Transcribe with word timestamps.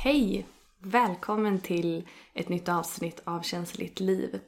Hej! 0.00 0.46
Välkommen 0.78 1.60
till 1.60 2.08
ett 2.34 2.48
nytt 2.48 2.68
avsnitt 2.68 3.22
av 3.24 3.42
Känsligt 3.42 4.00
liv. 4.00 4.40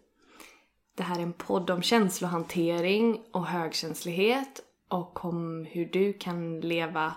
Det 0.97 1.03
här 1.03 1.19
är 1.19 1.23
en 1.23 1.33
podd 1.33 1.71
om 1.71 1.83
känslohantering 1.83 3.21
och 3.33 3.47
högkänslighet 3.47 4.61
och 4.89 5.25
om 5.25 5.65
hur 5.71 5.87
du 5.87 6.13
kan 6.13 6.61
leva 6.61 7.15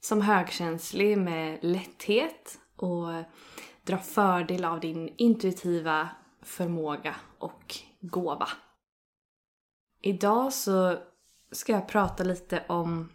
som 0.00 0.20
högkänslig 0.20 1.18
med 1.18 1.58
lätthet 1.62 2.58
och 2.76 3.08
dra 3.84 3.98
fördel 3.98 4.64
av 4.64 4.80
din 4.80 5.14
intuitiva 5.16 6.08
förmåga 6.42 7.16
och 7.38 7.74
gåva. 8.00 8.48
Idag 10.02 10.52
så 10.52 10.98
ska 11.52 11.72
jag 11.72 11.88
prata 11.88 12.24
lite 12.24 12.64
om 12.68 13.12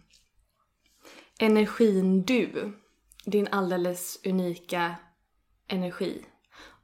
energin 1.38 2.22
du. 2.22 2.72
Din 3.24 3.48
alldeles 3.50 4.20
unika 4.26 4.96
energi. 5.68 6.24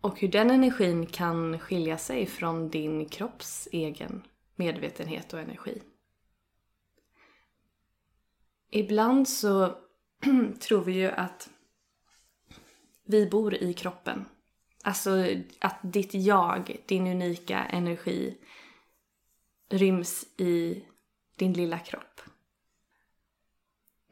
Och 0.01 0.21
hur 0.21 0.29
den 0.29 0.51
energin 0.51 1.07
kan 1.07 1.59
skilja 1.59 1.99
sig 1.99 2.27
från 2.27 2.71
din 2.71 3.09
kropps 3.09 3.69
egen 3.73 4.23
medvetenhet 4.57 5.33
och 5.33 5.41
energi. 5.41 5.83
Ibland 8.71 9.29
så 9.29 9.77
tror 10.61 10.85
vi 10.85 10.93
ju 10.93 11.11
att 11.11 11.51
vi 13.05 13.27
bor 13.27 13.55
i 13.55 13.75
kroppen. 13.75 14.25
Alltså 14.85 15.11
att 15.59 15.79
ditt 15.83 16.15
jag, 16.15 16.77
din 16.87 17.07
unika 17.07 17.65
energi 17.65 18.39
ryms 19.69 20.25
i 20.37 20.85
din 21.37 21.53
lilla 21.53 21.79
kropp. 21.79 22.21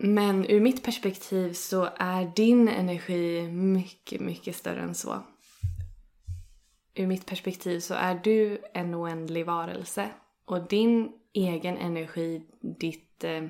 Men 0.00 0.50
ur 0.50 0.60
mitt 0.60 0.82
perspektiv 0.82 1.52
så 1.52 1.88
är 1.96 2.32
din 2.36 2.68
energi 2.68 3.48
mycket, 3.48 4.20
mycket 4.20 4.56
större 4.56 4.80
än 4.80 4.94
så. 4.94 5.22
Ur 6.94 7.06
mitt 7.06 7.26
perspektiv 7.26 7.80
så 7.80 7.94
är 7.94 8.14
du 8.14 8.62
en 8.74 8.94
oändlig 8.94 9.46
varelse. 9.46 10.10
Och 10.44 10.68
din 10.68 11.12
egen 11.32 11.76
energi, 11.76 12.42
ditt, 12.60 13.24
eh, 13.24 13.44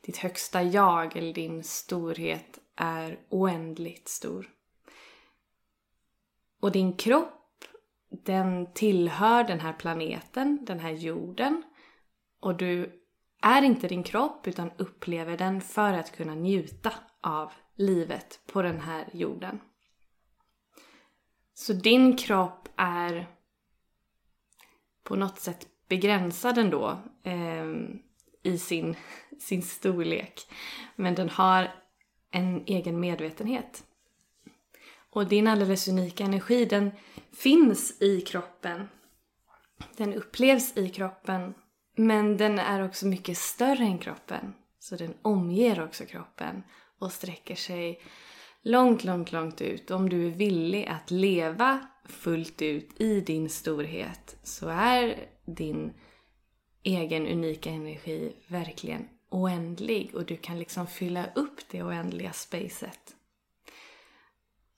ditt 0.00 0.16
högsta 0.16 0.62
jag 0.62 1.16
eller 1.16 1.32
din 1.32 1.64
storhet 1.64 2.58
är 2.76 3.20
oändligt 3.28 4.08
stor. 4.08 4.50
Och 6.60 6.72
din 6.72 6.96
kropp, 6.96 7.64
den 8.10 8.72
tillhör 8.72 9.44
den 9.44 9.60
här 9.60 9.72
planeten, 9.72 10.64
den 10.64 10.80
här 10.80 10.92
jorden. 10.92 11.62
Och 12.40 12.56
du 12.56 13.03
är 13.44 13.62
inte 13.62 13.88
din 13.88 14.02
kropp 14.02 14.48
utan 14.48 14.70
upplever 14.76 15.36
den 15.36 15.60
för 15.60 15.92
att 15.92 16.16
kunna 16.16 16.34
njuta 16.34 16.92
av 17.20 17.52
livet 17.76 18.40
på 18.46 18.62
den 18.62 18.80
här 18.80 19.08
jorden. 19.12 19.60
Så 21.54 21.72
din 21.72 22.16
kropp 22.16 22.68
är 22.76 23.26
på 25.02 25.16
något 25.16 25.38
sätt 25.38 25.68
begränsad 25.88 26.58
ändå 26.58 26.98
eh, 27.22 27.66
i 28.42 28.58
sin, 28.58 28.96
sin 29.40 29.62
storlek. 29.62 30.40
Men 30.96 31.14
den 31.14 31.28
har 31.28 31.74
en 32.30 32.64
egen 32.66 33.00
medvetenhet. 33.00 33.84
Och 35.10 35.28
din 35.28 35.46
alldeles 35.46 35.88
unika 35.88 36.24
energi 36.24 36.64
den 36.64 36.90
finns 37.32 38.02
i 38.02 38.20
kroppen. 38.20 38.88
Den 39.96 40.14
upplevs 40.14 40.76
i 40.76 40.88
kroppen 40.88 41.54
men 41.94 42.36
den 42.36 42.58
är 42.58 42.84
också 42.84 43.06
mycket 43.06 43.38
större 43.38 43.84
än 43.84 43.98
kroppen. 43.98 44.54
Så 44.78 44.96
den 44.96 45.14
omger 45.22 45.84
också 45.84 46.04
kroppen 46.04 46.62
och 46.98 47.12
sträcker 47.12 47.54
sig 47.54 48.00
långt, 48.62 49.04
långt, 49.04 49.32
långt 49.32 49.60
ut. 49.60 49.90
Om 49.90 50.08
du 50.08 50.26
är 50.26 50.30
villig 50.30 50.86
att 50.86 51.10
leva 51.10 51.86
fullt 52.04 52.62
ut 52.62 53.00
i 53.00 53.20
din 53.20 53.50
storhet 53.50 54.36
så 54.42 54.68
är 54.68 55.28
din 55.44 55.92
egen 56.82 57.26
unika 57.26 57.70
energi 57.70 58.32
verkligen 58.46 59.08
oändlig 59.30 60.14
och 60.14 60.24
du 60.24 60.36
kan 60.36 60.58
liksom 60.58 60.86
fylla 60.86 61.26
upp 61.34 61.68
det 61.70 61.82
oändliga 61.82 62.32
spacet. 62.32 63.14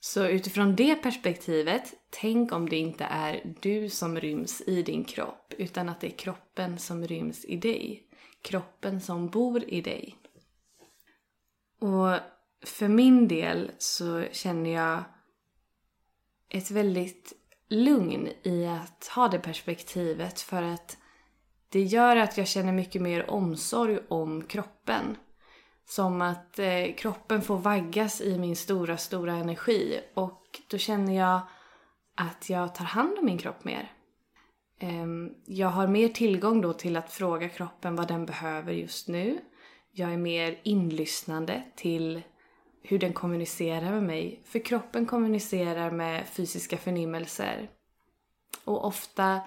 Så 0.06 0.26
utifrån 0.26 0.76
det 0.76 0.96
perspektivet, 0.96 1.94
tänk 2.10 2.52
om 2.52 2.68
det 2.68 2.76
inte 2.76 3.04
är 3.04 3.54
du 3.60 3.90
som 3.90 4.20
ryms 4.20 4.62
i 4.66 4.82
din 4.82 5.04
kropp 5.04 5.54
utan 5.58 5.88
att 5.88 6.00
det 6.00 6.06
är 6.06 6.18
kroppen 6.18 6.78
som 6.78 7.06
ryms 7.06 7.44
i 7.44 7.56
dig. 7.56 8.08
Kroppen 8.42 9.00
som 9.00 9.28
bor 9.28 9.64
i 9.64 9.80
dig. 9.80 10.16
Och 11.80 12.18
för 12.64 12.88
min 12.88 13.28
del 13.28 13.70
så 13.78 14.24
känner 14.32 14.70
jag 14.70 15.04
ett 16.48 16.70
väldigt 16.70 17.32
lugn 17.68 18.28
i 18.42 18.66
att 18.66 19.06
ha 19.14 19.28
det 19.28 19.38
perspektivet 19.38 20.40
för 20.40 20.62
att 20.62 20.98
det 21.68 21.82
gör 21.82 22.16
att 22.16 22.38
jag 22.38 22.46
känner 22.46 22.72
mycket 22.72 23.02
mer 23.02 23.30
omsorg 23.30 23.98
om 24.08 24.42
kroppen. 24.42 25.16
Som 25.88 26.22
att 26.22 26.58
eh, 26.58 26.94
kroppen 26.96 27.42
får 27.42 27.56
vaggas 27.56 28.20
i 28.20 28.38
min 28.38 28.56
stora, 28.56 28.96
stora 28.96 29.32
energi. 29.32 30.00
Och 30.14 30.60
då 30.70 30.78
känner 30.78 31.16
jag 31.16 31.40
att 32.14 32.50
jag 32.50 32.74
tar 32.74 32.84
hand 32.84 33.18
om 33.18 33.24
min 33.24 33.38
kropp 33.38 33.64
mer. 33.64 33.92
Eh, 34.78 35.06
jag 35.44 35.68
har 35.68 35.86
mer 35.86 36.08
tillgång 36.08 36.60
då 36.60 36.72
till 36.72 36.96
att 36.96 37.12
fråga 37.12 37.48
kroppen 37.48 37.96
vad 37.96 38.08
den 38.08 38.26
behöver 38.26 38.72
just 38.72 39.08
nu. 39.08 39.38
Jag 39.92 40.12
är 40.12 40.16
mer 40.16 40.60
inlyssnande 40.62 41.62
till 41.76 42.22
hur 42.82 42.98
den 42.98 43.12
kommunicerar 43.12 43.92
med 43.92 44.02
mig. 44.02 44.40
För 44.44 44.58
kroppen 44.58 45.06
kommunicerar 45.06 45.90
med 45.90 46.28
fysiska 46.28 46.76
förnimmelser. 46.76 47.70
Och 48.64 48.84
ofta 48.84 49.40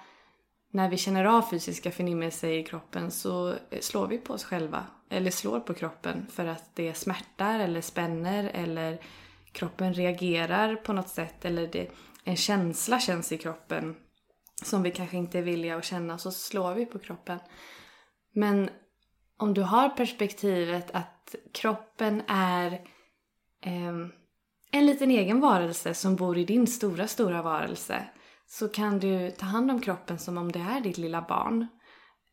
när 0.70 0.88
vi 0.88 0.96
känner 0.96 1.24
av 1.24 1.42
fysiska 1.42 1.90
förnimmelser 1.90 2.48
i 2.48 2.64
kroppen 2.64 3.10
så 3.10 3.48
eh, 3.48 3.80
slår 3.80 4.06
vi 4.06 4.18
på 4.18 4.34
oss 4.34 4.44
själva. 4.44 4.86
Eller 5.12 5.30
slår 5.30 5.60
på 5.60 5.74
kroppen 5.74 6.26
för 6.30 6.46
att 6.46 6.70
det 6.74 6.94
smärtar 6.94 7.60
eller 7.60 7.80
spänner 7.80 8.50
eller 8.54 8.98
kroppen 9.52 9.94
reagerar 9.94 10.76
på 10.76 10.92
något 10.92 11.08
sätt 11.08 11.44
eller 11.44 11.66
det, 11.66 11.90
en 12.24 12.36
känsla 12.36 13.00
känns 13.00 13.32
i 13.32 13.38
kroppen 13.38 13.96
som 14.62 14.82
vi 14.82 14.90
kanske 14.90 15.16
inte 15.16 15.38
är 15.38 15.42
villiga 15.42 15.76
att 15.76 15.84
känna 15.84 16.18
så 16.18 16.30
slår 16.30 16.74
vi 16.74 16.86
på 16.86 16.98
kroppen. 16.98 17.38
Men 18.34 18.70
om 19.36 19.54
du 19.54 19.62
har 19.62 19.88
perspektivet 19.88 20.90
att 20.90 21.34
kroppen 21.52 22.22
är 22.28 22.72
eh, 23.64 23.94
en 24.72 24.86
liten 24.86 25.10
egen 25.10 25.40
varelse 25.40 25.94
som 25.94 26.16
bor 26.16 26.38
i 26.38 26.44
din 26.44 26.66
stora, 26.66 27.08
stora 27.08 27.42
varelse 27.42 28.04
så 28.46 28.68
kan 28.68 28.98
du 28.98 29.30
ta 29.30 29.46
hand 29.46 29.70
om 29.70 29.80
kroppen 29.80 30.18
som 30.18 30.38
om 30.38 30.52
det 30.52 30.58
är 30.58 30.80
ditt 30.80 30.98
lilla 30.98 31.22
barn. 31.22 31.66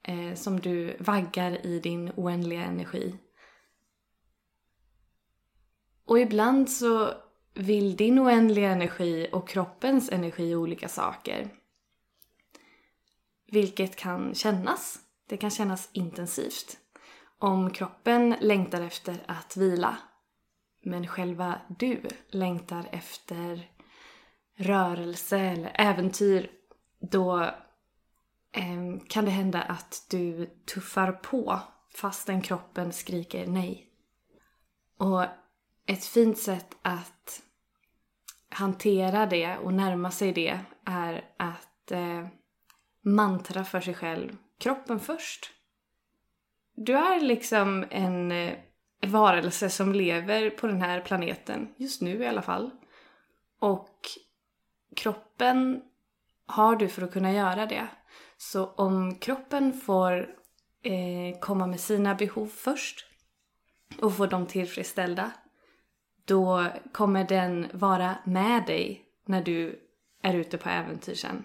Eh, 0.07 0.33
som 0.33 0.59
du 0.59 0.97
vaggar 0.99 1.65
i 1.65 1.79
din 1.79 2.11
oändliga 2.15 2.61
energi. 2.61 3.15
Och 6.05 6.19
ibland 6.19 6.69
så 6.69 7.13
vill 7.53 7.95
din 7.95 8.19
oändliga 8.19 8.71
energi 8.71 9.29
och 9.31 9.49
kroppens 9.49 10.11
energi 10.11 10.55
olika 10.55 10.87
saker. 10.87 11.49
Vilket 13.51 13.95
kan 13.95 14.35
kännas. 14.35 14.99
Det 15.29 15.37
kan 15.37 15.51
kännas 15.51 15.89
intensivt. 15.91 16.77
Om 17.39 17.69
kroppen 17.69 18.35
längtar 18.39 18.81
efter 18.81 19.23
att 19.25 19.57
vila 19.57 19.97
men 20.83 21.07
själva 21.07 21.61
du 21.67 22.01
längtar 22.27 22.89
efter 22.91 23.71
rörelse 24.55 25.39
eller 25.39 25.71
äventyr 25.75 26.51
då 26.99 27.51
Ehm, 28.57 28.99
kan 28.99 29.25
det 29.25 29.31
hända 29.31 29.61
att 29.61 30.05
du 30.09 30.45
tuffar 30.65 31.11
på 31.11 31.59
fastän 31.95 32.41
kroppen 32.41 32.93
skriker 32.93 33.47
nej. 33.47 33.89
Och 34.97 35.25
ett 35.85 36.05
fint 36.05 36.37
sätt 36.37 36.77
att 36.81 37.41
hantera 38.49 39.25
det 39.25 39.57
och 39.57 39.73
närma 39.73 40.11
sig 40.11 40.31
det 40.31 40.59
är 40.85 41.25
att 41.37 41.91
eh, 41.91 42.27
mantra 43.01 43.63
för 43.63 43.81
sig 43.81 43.93
själv. 43.93 44.37
Kroppen 44.57 44.99
först. 44.99 45.51
Du 46.75 46.93
är 46.97 47.21
liksom 47.21 47.85
en 47.89 48.31
eh, 48.31 48.53
varelse 49.07 49.69
som 49.69 49.93
lever 49.93 50.49
på 50.49 50.67
den 50.67 50.81
här 50.81 51.01
planeten, 51.01 51.73
just 51.77 52.01
nu 52.01 52.23
i 52.23 52.27
alla 52.27 52.41
fall. 52.41 52.71
Och 53.59 53.99
kroppen 54.95 55.81
har 56.45 56.75
du 56.75 56.87
för 56.87 57.01
att 57.01 57.13
kunna 57.13 57.31
göra 57.33 57.65
det. 57.65 57.87
Så 58.37 58.65
om 58.65 59.15
kroppen 59.15 59.73
får 59.73 60.13
eh, 60.83 61.39
komma 61.39 61.67
med 61.67 61.79
sina 61.79 62.15
behov 62.15 62.47
först 62.47 63.05
och 64.01 64.15
få 64.15 64.25
dem 64.25 64.45
tillfredsställda 64.45 65.31
då 66.25 66.65
kommer 66.91 67.23
den 67.23 67.67
vara 67.73 68.17
med 68.25 68.65
dig 68.65 69.05
när 69.25 69.41
du 69.41 69.79
är 70.21 70.33
ute 70.33 70.57
på 70.57 70.69
äventyr 70.69 71.15
sen. 71.15 71.43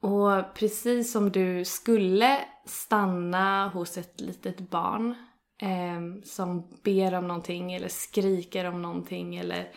Och 0.00 0.54
precis 0.54 1.12
som 1.12 1.30
du 1.30 1.64
skulle 1.64 2.38
stanna 2.64 3.68
hos 3.68 3.98
ett 3.98 4.20
litet 4.20 4.58
barn 4.58 5.14
eh, 5.60 6.24
som 6.24 6.68
ber 6.82 7.14
om 7.14 7.28
någonting 7.28 7.72
eller 7.72 7.88
skriker 7.88 8.64
om 8.64 8.82
någonting 8.82 9.36
eller 9.36 9.72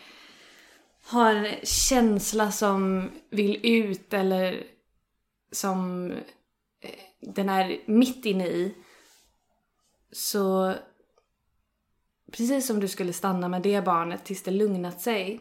har 1.04 1.34
en 1.34 1.54
känsla 1.62 2.52
som 2.52 3.10
vill 3.30 3.60
ut 3.62 4.14
eller 4.14 4.62
som 5.52 6.10
eh, 6.80 6.90
den 7.20 7.48
är 7.48 7.80
mitt 7.86 8.26
inne 8.26 8.46
i. 8.46 8.74
Så 10.12 10.74
precis 12.32 12.66
som 12.66 12.80
du 12.80 12.88
skulle 12.88 13.12
stanna 13.12 13.48
med 13.48 13.62
det 13.62 13.84
barnet 13.84 14.24
tills 14.24 14.42
det 14.42 14.50
lugnat 14.50 15.00
sig 15.00 15.40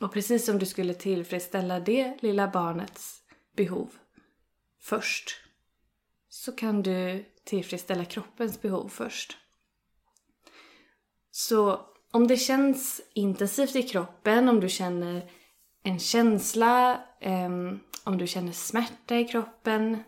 och 0.00 0.12
precis 0.12 0.46
som 0.46 0.58
du 0.58 0.66
skulle 0.66 0.94
tillfredsställa 0.94 1.80
det 1.80 2.22
lilla 2.22 2.48
barnets 2.48 3.22
behov 3.56 3.90
först 4.80 5.36
så 6.28 6.52
kan 6.52 6.82
du 6.82 7.24
tillfredsställa 7.44 8.04
kroppens 8.04 8.62
behov 8.62 8.88
först. 8.88 9.36
Så 11.30 11.80
om 12.10 12.26
det 12.26 12.36
känns 12.36 13.00
intensivt 13.12 13.76
i 13.76 13.82
kroppen, 13.82 14.48
om 14.48 14.60
du 14.60 14.68
känner 14.68 15.30
en 15.82 15.98
känsla, 15.98 17.04
om 18.04 18.18
du 18.18 18.26
känner 18.26 18.52
smärta 18.52 19.16
i 19.16 19.24
kroppen, 19.24 20.02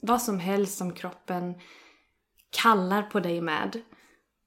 vad 0.00 0.22
som 0.22 0.38
helst 0.38 0.78
som 0.78 0.92
kroppen 0.92 1.54
kallar 2.50 3.02
på 3.02 3.20
dig 3.20 3.40
med, 3.40 3.82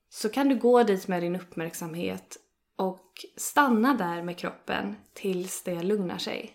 så 0.09 0.29
kan 0.29 0.49
du 0.49 0.55
gå 0.55 0.83
dit 0.83 1.07
med 1.07 1.21
din 1.21 1.35
uppmärksamhet 1.35 2.37
och 2.75 3.25
stanna 3.37 3.93
där 3.93 4.23
med 4.23 4.37
kroppen 4.37 4.95
tills 5.13 5.63
det 5.63 5.83
lugnar 5.83 6.17
sig. 6.17 6.53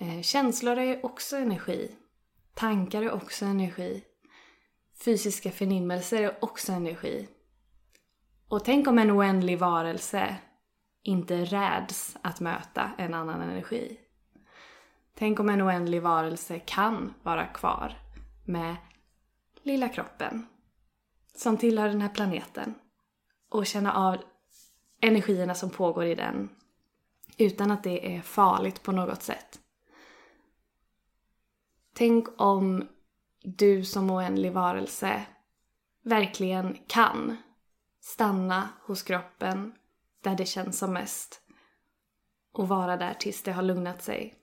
Eh, 0.00 0.22
känslor 0.22 0.78
är 0.78 1.06
också 1.06 1.36
energi. 1.36 1.90
Tankar 2.54 3.02
är 3.02 3.12
också 3.12 3.44
energi. 3.44 4.04
Fysiska 5.04 5.50
förnimmelser 5.50 6.22
är 6.22 6.44
också 6.44 6.72
energi. 6.72 7.28
Och 8.48 8.64
tänk 8.64 8.88
om 8.88 8.98
en 8.98 9.10
oändlig 9.10 9.58
varelse 9.58 10.36
inte 11.04 11.44
räds 11.44 12.16
att 12.22 12.40
möta 12.40 12.90
en 12.98 13.14
annan 13.14 13.40
energi. 13.40 14.00
Tänk 15.14 15.40
om 15.40 15.48
en 15.48 15.62
oändlig 15.62 16.02
varelse 16.02 16.58
kan 16.58 17.14
vara 17.22 17.46
kvar 17.46 17.98
med 18.44 18.76
lilla 19.62 19.88
kroppen 19.88 20.46
som 21.36 21.56
tillhör 21.56 21.88
den 21.88 22.00
här 22.00 22.08
planeten 22.08 22.74
och 23.48 23.66
känna 23.66 23.92
av 23.92 24.16
energierna 25.00 25.54
som 25.54 25.70
pågår 25.70 26.04
i 26.04 26.14
den 26.14 26.48
utan 27.38 27.70
att 27.70 27.82
det 27.82 28.16
är 28.16 28.20
farligt 28.20 28.82
på 28.82 28.92
något 28.92 29.22
sätt. 29.22 29.60
Tänk 31.92 32.40
om 32.40 32.88
du 33.42 33.84
som 33.84 34.10
oändlig 34.10 34.52
varelse 34.52 35.26
verkligen 36.02 36.78
kan 36.86 37.36
stanna 38.00 38.68
hos 38.82 39.02
kroppen 39.02 39.72
där 40.24 40.34
det 40.34 40.46
känns 40.46 40.78
som 40.78 40.92
mest 40.92 41.40
och 42.52 42.68
vara 42.68 42.96
där 42.96 43.14
tills 43.14 43.42
det 43.42 43.52
har 43.52 43.62
lugnat 43.62 44.02
sig. 44.02 44.34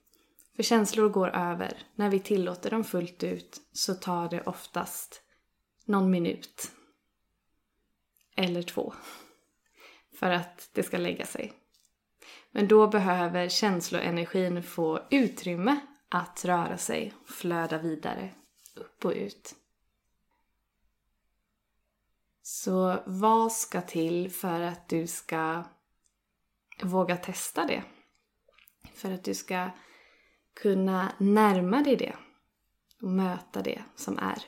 För 0.56 0.62
känslor 0.62 1.08
går 1.08 1.28
över. 1.28 1.78
När 1.94 2.08
vi 2.08 2.20
tillåter 2.20 2.70
dem 2.70 2.84
fullt 2.84 3.22
ut 3.22 3.60
så 3.72 3.94
tar 3.94 4.28
det 4.28 4.42
oftast 4.42 5.22
någon 5.84 6.10
minut. 6.10 6.70
Eller 8.36 8.62
två. 8.62 8.94
För 10.18 10.30
att 10.30 10.70
det 10.72 10.82
ska 10.82 10.98
lägga 10.98 11.26
sig. 11.26 11.52
Men 12.50 12.68
då 12.68 12.88
behöver 12.88 13.48
känsloenergin 13.48 14.62
få 14.62 15.00
utrymme 15.10 15.80
att 16.08 16.44
röra 16.44 16.78
sig, 16.78 17.14
flöda 17.26 17.78
vidare, 17.78 18.34
upp 18.74 19.04
och 19.04 19.12
ut. 19.12 19.54
Så 22.54 23.02
vad 23.06 23.52
ska 23.52 23.80
till 23.80 24.30
för 24.30 24.60
att 24.60 24.88
du 24.88 25.06
ska 25.06 25.64
våga 26.82 27.16
testa 27.16 27.66
det? 27.66 27.82
För 28.94 29.12
att 29.12 29.24
du 29.24 29.34
ska 29.34 29.70
kunna 30.62 31.12
närma 31.18 31.82
dig 31.82 31.96
det 31.96 32.16
och 33.02 33.08
möta 33.08 33.62
det 33.62 33.82
som 33.94 34.18
är. 34.18 34.38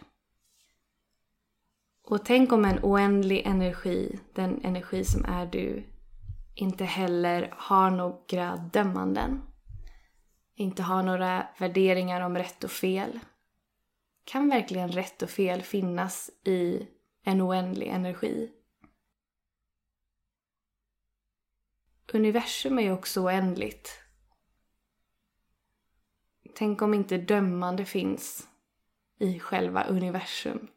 Och 2.03 2.25
tänk 2.25 2.53
om 2.53 2.65
en 2.65 2.79
oändlig 2.83 3.43
energi, 3.47 4.19
den 4.35 4.65
energi 4.65 5.05
som 5.05 5.25
är 5.25 5.47
du, 5.47 5.85
inte 6.55 6.85
heller 6.85 7.55
har 7.57 7.91
några 7.91 8.57
dömanden. 8.57 9.43
Inte 10.55 10.83
har 10.83 11.03
några 11.03 11.47
värderingar 11.59 12.21
om 12.21 12.39
rätt 12.39 12.65
och 12.65 12.71
fel. 12.71 13.21
Kan 14.25 14.49
verkligen 14.49 14.93
rätt 14.93 15.23
och 15.23 15.31
fel 15.31 15.63
finnas 15.63 16.31
i 16.45 16.89
en 17.25 17.43
oändlig 17.43 17.89
energi? 17.89 18.53
Universum 22.13 22.79
är 22.79 22.83
ju 22.83 22.93
också 22.93 23.21
oändligt. 23.21 24.01
Tänk 26.55 26.83
om 26.83 26.95
inte 26.95 27.19
dömande 27.19 27.85
finns 27.85 28.49
i 29.19 29.39
själva 29.39 29.85
universum. 29.85 30.69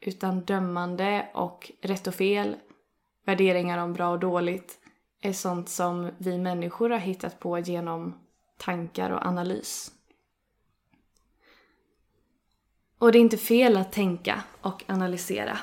Utan 0.00 0.40
dömande 0.40 1.30
och 1.34 1.72
rätt 1.80 2.06
och 2.06 2.14
fel, 2.14 2.56
värderingar 3.24 3.78
om 3.78 3.92
bra 3.92 4.10
och 4.10 4.18
dåligt, 4.18 4.78
är 5.20 5.32
sånt 5.32 5.68
som 5.68 6.10
vi 6.18 6.38
människor 6.38 6.90
har 6.90 6.98
hittat 6.98 7.40
på 7.40 7.58
genom 7.58 8.26
tankar 8.56 9.10
och 9.10 9.26
analys. 9.26 9.97
Och 12.98 13.12
det 13.12 13.18
är 13.18 13.20
inte 13.20 13.38
fel 13.38 13.76
att 13.76 13.92
tänka 13.92 14.44
och 14.60 14.84
analysera. 14.86 15.58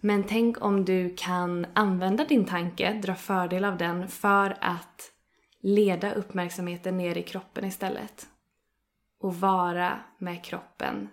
Men 0.00 0.24
tänk 0.24 0.62
om 0.64 0.84
du 0.84 1.14
kan 1.16 1.66
använda 1.74 2.24
din 2.24 2.44
tanke, 2.44 2.92
dra 2.92 3.14
fördel 3.14 3.64
av 3.64 3.78
den 3.78 4.08
för 4.08 4.56
att 4.60 5.12
leda 5.60 6.12
uppmärksamheten 6.12 6.96
ner 6.96 7.18
i 7.18 7.22
kroppen 7.22 7.64
istället. 7.64 8.26
Och 9.18 9.40
vara 9.40 10.00
med 10.18 10.44
kroppen 10.44 11.08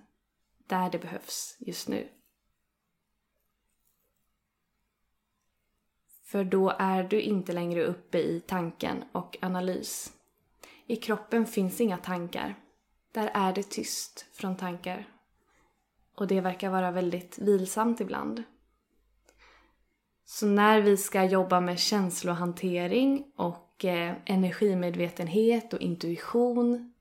där 0.68 0.90
det 0.90 1.00
behövs 1.00 1.58
just 1.60 1.88
nu. 1.88 2.08
För 6.24 6.44
då 6.44 6.74
är 6.80 7.04
du 7.04 7.22
inte 7.22 7.54
längre 7.54 7.84
uppe 7.84 8.18
i 8.18 8.40
tanken 8.48 9.04
och 9.12 9.38
analys. 9.42 10.14
I 10.88 10.96
kroppen 10.96 11.46
finns 11.46 11.82
inga 11.82 11.98
tankar. 11.98 12.63
Där 13.14 13.32
är 13.34 13.54
det 13.54 13.64
tyst 13.64 14.26
från 14.34 14.58
tankar. 14.58 15.08
Och 16.16 16.28
det 16.28 16.42
verkar 16.42 16.70
vara 16.70 16.92
väldigt 16.92 17.38
vilsamt 17.40 18.02
ibland. 18.02 18.44
Så 20.26 20.46
när 20.46 20.82
vi 20.82 20.98
ska 20.98 21.24
jobba 21.24 21.62
med 21.62 21.80
känslohantering 21.80 23.32
och 23.36 23.86
eh, 23.86 24.16
energimedvetenhet 24.26 25.74
och 25.74 25.80
intuition 25.80 26.94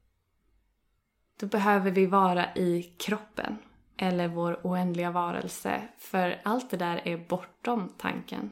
då 1.41 1.47
behöver 1.47 1.91
vi 1.91 2.07
vara 2.07 2.55
i 2.55 2.83
kroppen 2.83 3.59
eller 3.97 4.29
vår 4.29 4.61
oändliga 4.63 5.11
varelse 5.11 5.89
för 5.99 6.41
allt 6.45 6.71
det 6.71 6.77
där 6.77 7.01
är 7.05 7.17
bortom 7.29 7.93
tanken. 7.99 8.51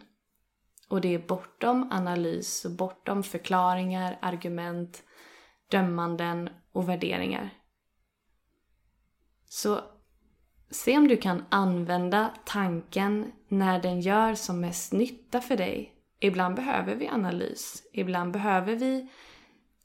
Och 0.89 1.01
det 1.01 1.15
är 1.15 1.19
bortom 1.19 1.89
analys 1.93 2.65
och 2.65 2.71
bortom 2.71 3.23
förklaringar, 3.23 4.19
argument, 4.23 5.03
dömanden 5.71 6.51
och 6.73 6.89
värderingar. 6.89 7.51
Så 9.49 9.81
se 10.71 10.97
om 10.97 11.09
du 11.09 11.17
kan 11.17 11.45
använda 11.49 12.35
tanken 12.45 13.33
när 13.49 13.83
den 13.83 14.01
gör 14.01 14.35
som 14.35 14.61
mest 14.61 14.93
nytta 14.93 15.41
för 15.41 15.57
dig. 15.57 15.95
Ibland 16.21 16.55
behöver 16.55 16.95
vi 16.95 17.09
analys. 17.09 17.83
Ibland 17.93 18.33
behöver 18.33 18.77
vi 18.77 19.09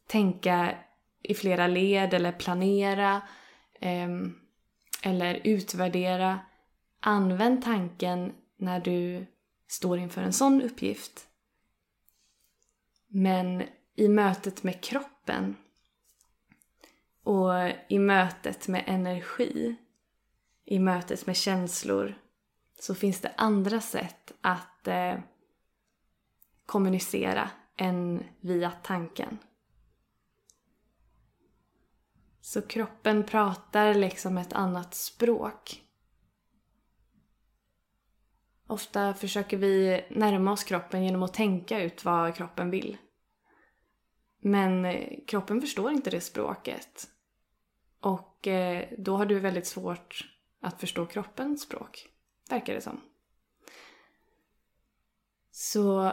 tänka 0.08 0.78
i 1.22 1.34
flera 1.34 1.68
led 1.68 2.14
eller 2.14 2.32
planera 2.32 3.22
eh, 3.80 4.10
eller 5.04 5.42
utvärdera. 5.44 6.40
Använd 7.00 7.64
tanken 7.64 8.34
när 8.58 8.80
du 8.80 9.26
står 9.68 10.00
inför 10.00 10.22
en 10.22 10.34
sån 10.34 10.62
uppgift. 10.62 11.28
Men 13.08 13.64
i 13.96 14.08
mötet 14.08 14.64
med 14.64 14.84
kroppen 14.84 15.56
och 17.26 17.52
i 17.88 18.00
mötet 18.00 18.68
med 18.68 18.84
energi, 18.88 19.76
i 20.66 20.80
mötet 20.80 21.26
med 21.26 21.36
känslor 21.36 22.16
så 22.80 22.96
finns 22.96 23.22
det 23.22 23.32
andra 23.38 23.82
sätt 23.82 24.32
att 24.42 24.88
eh, 24.88 25.20
kommunicera 26.66 27.50
än 27.78 28.24
via 28.40 28.72
tanken. 28.72 29.38
Så 32.42 32.62
kroppen 32.62 33.24
pratar 33.24 33.94
liksom 33.94 34.38
ett 34.38 34.54
annat 34.54 34.94
språk. 34.94 35.82
Ofta 38.68 39.14
försöker 39.14 39.58
vi 39.58 40.06
närma 40.10 40.52
oss 40.52 40.64
kroppen 40.64 41.04
genom 41.04 41.24
att 41.24 41.34
tänka 41.34 41.82
ut 41.82 42.06
vad 42.06 42.36
kroppen 42.36 42.70
vill. 42.70 42.98
Men 44.40 44.86
eh, 44.86 45.20
kroppen 45.28 45.62
förstår 45.62 45.92
inte 45.92 46.10
det 46.10 46.22
språket. 46.22 47.10
Och 48.06 48.48
eh, 48.48 48.88
då 48.98 49.18
har 49.18 49.26
du 49.26 49.40
väldigt 49.40 49.68
svårt 49.68 50.26
att 50.62 50.80
förstå 50.80 51.06
kroppens 51.06 51.62
språk, 51.62 52.08
verkar 52.50 52.74
det 52.74 52.82
som. 52.82 53.02
Så 55.52 56.12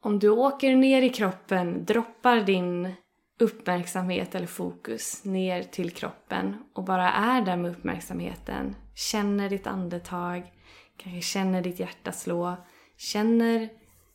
om 0.00 0.18
du 0.18 0.28
åker 0.28 0.76
ner 0.76 1.02
i 1.02 1.08
kroppen, 1.08 1.84
droppar 1.84 2.40
din 2.40 2.94
uppmärksamhet 3.38 4.34
eller 4.34 4.46
fokus 4.46 5.24
ner 5.24 5.62
till 5.62 5.90
kroppen 5.90 6.56
och 6.74 6.84
bara 6.84 7.12
är 7.12 7.42
där 7.42 7.56
med 7.56 7.70
uppmärksamheten. 7.70 8.76
Känner 8.94 9.48
ditt 9.48 9.66
andetag, 9.66 10.52
kanske 10.96 11.20
känner 11.20 11.62
ditt 11.62 11.80
hjärta 11.80 12.12
slå, 12.12 12.56
känner 12.96 13.68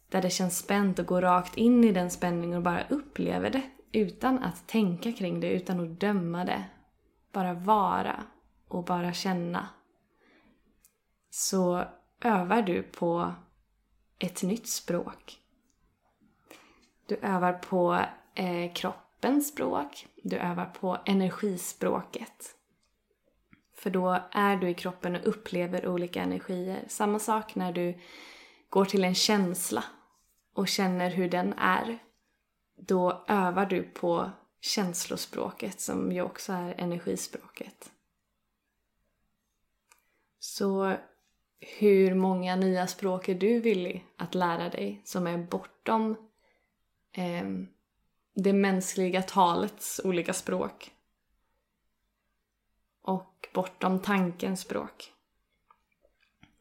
där 0.10 0.22
det 0.22 0.30
känns 0.30 0.58
spänt 0.58 1.00
och 1.00 1.06
går 1.06 1.22
rakt 1.22 1.58
in 1.58 1.84
i 1.84 1.92
den 1.92 2.12
spänningen 2.12 2.58
och 2.58 2.64
bara 2.64 2.84
upplever 2.90 3.50
det 3.50 3.64
utan 3.92 4.44
att 4.44 4.68
tänka 4.68 5.12
kring 5.12 5.40
det, 5.40 5.50
utan 5.50 5.80
att 5.80 6.00
döma 6.00 6.46
det. 6.46 6.64
Bara 7.32 7.54
vara 7.54 8.24
och 8.68 8.84
bara 8.84 9.14
känna. 9.14 9.70
Så 11.30 11.84
övar 12.22 12.62
du 12.62 12.84
på 12.84 13.34
ett 14.20 14.44
nytt 14.44 14.68
språk. 14.68 15.40
Du 17.06 17.16
övar 17.16 17.54
på 17.54 18.00
eh, 18.36 18.74
kroppens 18.74 19.48
språk. 19.48 20.08
Du 20.24 20.38
övar 20.38 20.66
på 20.66 20.98
energispråket. 21.06 22.56
För 23.76 23.90
då 23.90 24.20
är 24.32 24.58
du 24.58 24.70
i 24.70 24.74
kroppen 24.74 25.16
och 25.16 25.28
upplever 25.28 25.88
olika 25.88 26.22
energier. 26.22 26.84
Samma 26.88 27.20
sak 27.20 27.56
när 27.56 27.72
du 27.72 28.00
går 28.70 28.86
till 28.86 29.04
en 29.04 29.16
känsla 29.16 29.84
och 30.54 30.68
känner 30.68 31.10
hur 31.10 31.30
den 31.30 31.54
är. 31.54 32.00
Då 32.76 33.26
övar 33.28 33.66
du 33.66 33.84
på 33.84 34.32
känslospråket 34.62 35.80
som 35.80 36.12
ju 36.12 36.22
också 36.22 36.54
är 36.54 36.76
energispråket. 36.78 37.92
Så 40.40 40.98
hur 41.60 42.16
många 42.16 42.56
nya 42.56 42.88
språk 42.88 43.30
är 43.30 43.36
du 43.36 43.60
villig 43.60 44.06
att 44.18 44.36
lära 44.36 44.70
dig 44.70 45.02
som 45.06 45.28
är 45.28 45.38
bortom 45.38 46.30
eh, 47.12 47.48
det 48.34 48.54
mänskliga 48.54 49.22
talets 49.22 50.02
olika 50.04 50.34
språk? 50.34 50.96
Och 53.02 53.50
bortom 53.54 54.00
tankens 54.00 54.62
språk. 54.62 55.14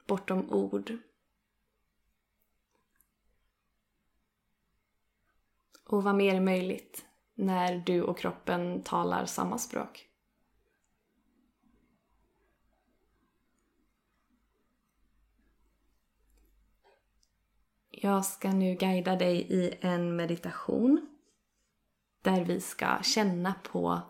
Bortom 0.06 0.50
ord. 0.50 0.98
Och 5.84 6.02
vad 6.02 6.14
mer 6.14 6.34
är 6.34 6.40
möjligt 6.40 7.07
när 7.38 7.82
du 7.86 8.02
och 8.02 8.18
kroppen 8.18 8.82
talar 8.82 9.26
samma 9.26 9.58
språk? 9.58 10.08
Jag 17.90 18.24
ska 18.24 18.52
nu 18.52 18.74
guida 18.74 19.16
dig 19.16 19.46
i 19.48 19.74
en 19.80 20.16
meditation 20.16 21.08
där 22.22 22.44
vi 22.44 22.60
ska 22.60 22.98
känna 23.02 23.54
på 23.54 24.00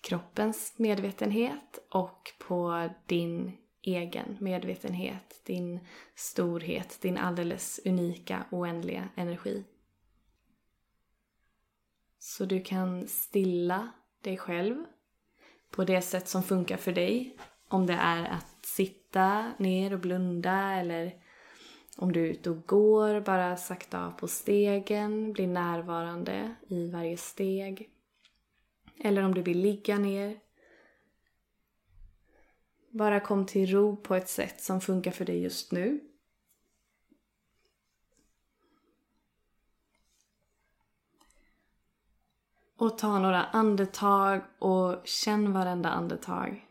kroppens 0.00 0.74
medvetenhet 0.76 1.78
och 1.90 2.32
på 2.38 2.90
din 3.06 3.52
egen 3.82 4.36
medvetenhet, 4.40 5.40
din 5.44 5.80
storhet, 6.14 6.98
din 7.00 7.18
alldeles 7.18 7.80
unika, 7.84 8.44
oändliga 8.50 9.08
energi. 9.14 9.64
Så 12.26 12.44
du 12.44 12.60
kan 12.60 13.08
stilla 13.08 13.88
dig 14.20 14.36
själv 14.36 14.84
på 15.70 15.84
det 15.84 16.02
sätt 16.02 16.28
som 16.28 16.42
funkar 16.42 16.76
för 16.76 16.92
dig. 16.92 17.36
Om 17.68 17.86
det 17.86 17.92
är 17.92 18.24
att 18.24 18.66
sitta 18.66 19.52
ner 19.58 19.92
och 19.92 20.00
blunda 20.00 20.72
eller 20.72 21.14
om 21.96 22.12
du 22.12 22.20
är 22.26 22.30
ute 22.30 22.50
och 22.50 22.66
går, 22.66 23.20
bara 23.20 23.56
sakta 23.56 24.06
av 24.06 24.10
på 24.10 24.28
stegen, 24.28 25.32
bli 25.32 25.46
närvarande 25.46 26.54
i 26.68 26.90
varje 26.90 27.16
steg. 27.16 27.90
Eller 28.98 29.22
om 29.22 29.34
du 29.34 29.42
vill 29.42 29.60
ligga 29.60 29.98
ner. 29.98 30.40
Bara 32.90 33.20
kom 33.20 33.46
till 33.46 33.70
ro 33.70 33.96
på 33.96 34.14
ett 34.14 34.28
sätt 34.28 34.60
som 34.62 34.80
funkar 34.80 35.10
för 35.10 35.24
dig 35.24 35.42
just 35.42 35.72
nu. 35.72 36.00
Och 42.84 42.98
ta 42.98 43.18
några 43.18 43.44
andetag 43.44 44.40
och 44.58 45.00
känn 45.04 45.52
varenda 45.52 45.88
andetag. 45.88 46.66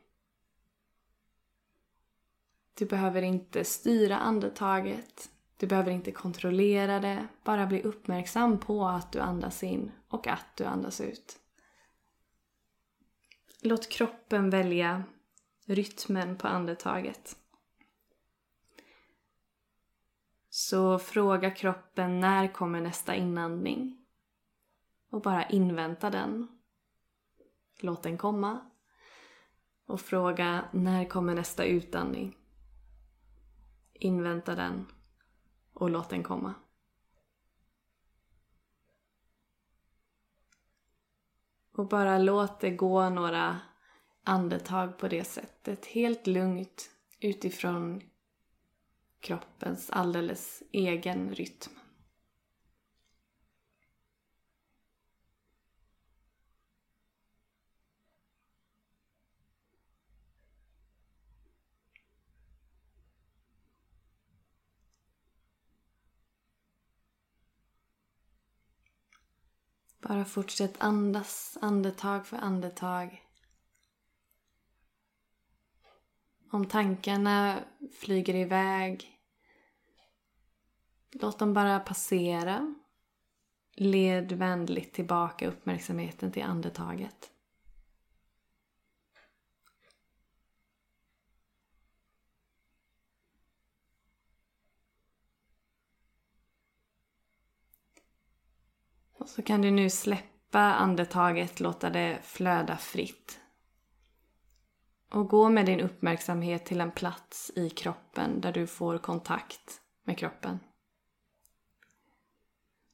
Du 2.74 2.86
behöver 2.86 3.22
inte 3.22 3.64
styra 3.64 4.18
andetaget. 4.18 5.32
Du 5.58 5.68
behöver 5.68 5.92
inte 5.92 6.12
kontrollera 6.12 7.00
det. 7.00 7.28
Bara 7.44 7.66
bli 7.66 7.82
uppmärksam 7.82 8.60
på 8.60 8.88
att 8.88 9.12
du 9.12 9.20
andas 9.20 9.64
in 9.64 9.92
och 10.08 10.28
att 10.28 10.58
du 10.58 10.64
andas 10.64 11.02
ut. 11.02 11.40
Låt 13.62 13.90
kroppen 13.90 14.50
välja 14.50 15.04
rytmen 15.66 16.38
på 16.38 16.48
andetaget. 16.48 17.38
Så 20.50 21.00
fråga 21.00 21.52
kroppen 21.52 22.20
när 22.20 22.54
kommer 22.54 22.82
nästa 22.82 23.16
inandning? 23.16 24.03
Och 25.14 25.22
bara 25.22 25.46
invänta 25.50 26.10
den. 26.10 26.48
Låt 27.80 28.04
den 28.04 28.18
komma. 28.18 28.72
Och 29.86 30.02
fråga 30.02 30.70
när 30.72 31.10
kommer 31.10 31.36
nästa 31.36 31.66
utandning? 31.66 32.38
Invänta 33.94 34.56
den 34.56 34.86
och 35.74 35.90
låt 35.90 36.10
den 36.10 36.24
komma. 36.24 36.54
Och 41.74 41.88
bara 41.88 42.18
låt 42.18 42.60
det 42.60 42.72
gå 42.72 43.10
några 43.10 43.60
andetag 44.24 44.98
på 44.98 45.08
det 45.08 45.24
sättet. 45.24 45.86
Helt 45.86 46.28
lugnt 46.28 46.90
utifrån 47.20 48.02
kroppens 49.20 49.90
alldeles 49.90 50.64
egen 50.72 51.36
rytm. 51.36 51.83
Bara 70.04 70.26
fortsätt 70.26 70.82
andas 70.82 71.58
andetag 71.62 72.28
för 72.28 72.38
andetag. 72.38 73.24
Om 76.52 76.66
tankarna 76.66 77.60
flyger 78.00 78.36
iväg, 78.36 79.20
låt 81.12 81.40
dem 81.40 81.54
bara 81.54 81.80
passera. 81.80 82.76
Led 83.76 84.32
vänligt 84.32 84.94
tillbaka 84.94 85.48
uppmärksamheten 85.48 86.32
till 86.32 86.44
andetaget. 86.44 87.33
Och 99.24 99.30
så 99.30 99.42
kan 99.42 99.62
du 99.62 99.72
nu 99.72 99.90
släppa 99.90 100.60
andetaget, 100.60 101.60
låta 101.60 101.90
det 101.90 102.20
flöda 102.24 102.78
fritt. 102.78 103.40
Och 105.12 105.30
gå 105.30 105.50
med 105.50 105.66
din 105.66 105.80
uppmärksamhet 105.80 106.66
till 106.66 106.82
en 106.82 106.92
plats 106.92 107.52
i 107.56 107.70
kroppen 107.70 108.42
där 108.42 108.52
du 108.52 108.68
får 108.68 108.98
kontakt 108.98 109.82
med 110.04 110.18
kroppen. 110.18 110.60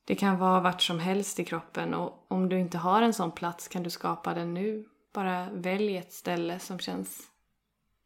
Det 0.06 0.16
kan 0.16 0.38
vara 0.38 0.60
vart 0.60 0.82
som 0.82 1.00
helst 1.00 1.40
i 1.40 1.46
kroppen 1.46 1.94
och 1.94 2.26
om 2.28 2.50
du 2.50 2.60
inte 2.60 2.78
har 2.78 3.02
en 3.02 3.14
sån 3.14 3.32
plats 3.32 3.68
kan 3.68 3.84
du 3.84 3.90
skapa 3.90 4.34
den 4.34 4.54
nu. 4.54 4.86
Bara 5.14 5.50
välj 5.50 5.98
ett 5.98 6.14
ställe 6.14 6.60
som 6.60 6.80
känns 6.80 7.22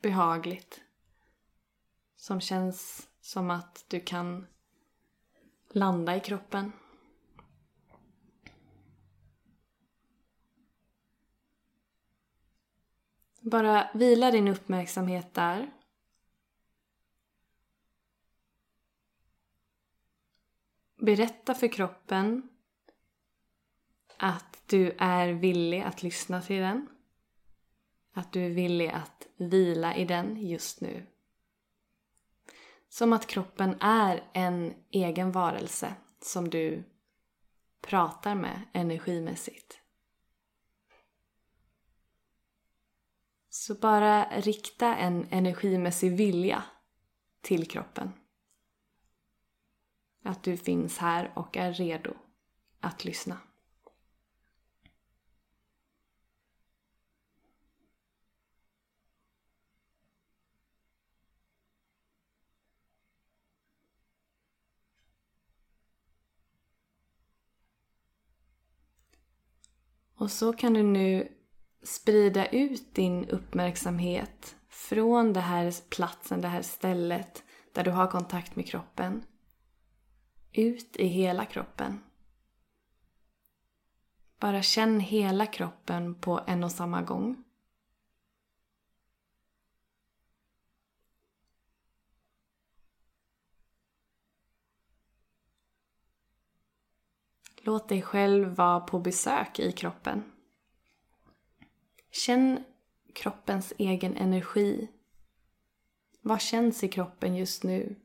behagligt. 0.01 0.81
Som 2.15 2.41
känns 2.41 3.07
som 3.21 3.51
att 3.51 3.85
du 3.87 3.99
kan 3.99 4.47
landa 5.69 6.15
i 6.15 6.19
kroppen. 6.19 6.71
Bara 13.45 13.89
vila 13.93 14.31
din 14.31 14.47
uppmärksamhet 14.47 15.33
där. 15.33 15.71
Berätta 20.95 21.53
för 21.53 21.67
kroppen 21.67 22.49
att 24.17 24.63
du 24.65 24.95
är 24.97 25.27
villig 25.27 25.81
att 25.81 26.03
lyssna 26.03 26.41
till 26.41 26.61
den. 26.61 26.87
Att 28.13 28.31
du 28.31 28.45
är 28.45 28.49
villig 28.49 28.87
att 28.89 29.27
vila 29.35 29.95
i 29.95 30.05
den 30.05 30.47
just 30.47 30.81
nu. 30.81 31.05
Som 32.89 33.13
att 33.13 33.27
kroppen 33.27 33.75
är 33.79 34.23
en 34.33 34.73
egen 34.91 35.31
varelse 35.31 35.95
som 36.21 36.49
du 36.49 36.83
pratar 37.81 38.35
med 38.35 38.61
energimässigt. 38.73 39.82
Så 43.55 43.75
bara 43.75 44.25
rikta 44.41 44.95
en 44.95 45.27
energimässig 45.29 46.17
vilja 46.17 46.63
till 47.41 47.67
kroppen. 47.67 48.11
Att 50.23 50.43
du 50.43 50.57
finns 50.57 50.97
här 50.97 51.31
och 51.35 51.57
är 51.57 51.73
redo 51.73 52.13
att 52.79 53.05
lyssna. 53.05 53.37
Och 70.15 70.31
så 70.31 70.53
kan 70.53 70.73
du 70.73 70.83
nu 70.83 71.37
sprida 71.83 72.45
ut 72.45 72.95
din 72.95 73.29
uppmärksamhet 73.29 74.55
från 74.69 75.33
den 75.33 75.43
här 75.43 75.89
platsen, 75.89 76.41
det 76.41 76.47
här 76.47 76.61
stället 76.61 77.43
där 77.73 77.83
du 77.83 77.91
har 77.91 78.07
kontakt 78.07 78.55
med 78.55 78.67
kroppen 78.67 79.23
ut 80.53 80.95
i 80.95 81.07
hela 81.07 81.45
kroppen. 81.45 82.03
Bara 84.39 84.61
känn 84.61 84.99
hela 84.99 85.45
kroppen 85.45 86.15
på 86.15 86.43
en 86.47 86.63
och 86.63 86.71
samma 86.71 87.01
gång. 87.01 87.43
Låt 97.65 97.89
dig 97.89 98.01
själv 98.01 98.55
vara 98.55 98.79
på 98.79 98.99
besök 98.99 99.59
i 99.59 99.71
kroppen. 99.71 100.32
Känn 102.15 102.63
kroppens 103.13 103.73
egen 103.77 104.17
energi. 104.17 104.87
Vad 106.21 106.41
känns 106.41 106.83
i 106.83 106.87
kroppen 106.87 107.35
just 107.35 107.63
nu? 107.63 107.95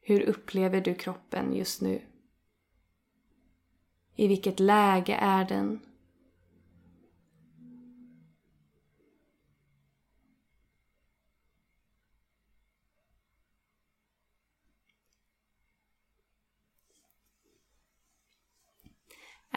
Hur 0.00 0.20
upplever 0.20 0.80
du 0.80 0.94
kroppen 0.94 1.54
just 1.54 1.80
nu? 1.82 2.02
I 4.14 4.28
vilket 4.28 4.60
läge 4.60 5.14
är 5.14 5.44
den? 5.44 5.80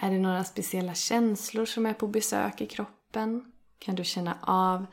Är 0.01 0.11
det 0.11 0.19
några 0.19 0.43
speciella 0.43 0.93
känslor 0.93 1.65
som 1.65 1.85
är 1.85 1.93
på 1.93 2.07
besök 2.07 2.61
i 2.61 2.65
kroppen? 2.65 3.51
Kan 3.79 3.95
du 3.95 4.03
känna 4.03 4.39
av 4.41 4.85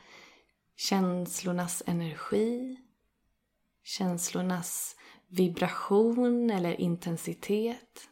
känslornas 0.75 1.83
energi? 1.85 2.77
Känslornas 3.83 4.95
vibration 5.27 6.49
eller 6.49 6.81
intensitet? 6.81 8.09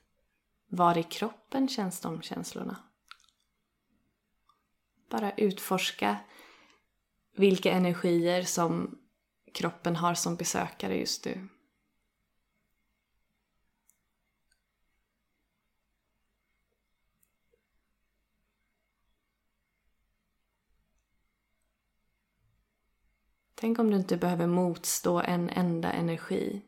Var 0.70 0.98
i 0.98 1.04
kroppen 1.04 1.68
känns 1.68 2.00
de 2.00 2.22
känslorna? 2.22 2.78
Bara 5.10 5.32
utforska 5.32 6.18
vilka 7.38 7.72
energier 7.72 8.44
som 8.44 9.00
kroppen 9.54 9.96
har 9.96 10.14
som 10.14 10.36
besökare 10.36 10.98
just 10.98 11.26
nu. 11.26 11.48
Tänk 23.56 23.80
om 23.80 23.92
du 23.92 23.98
inte 23.98 24.18
behöver 24.18 24.48
motstå 24.48 25.22
en 25.22 25.50
enda 25.50 25.92
energi. 25.92 26.62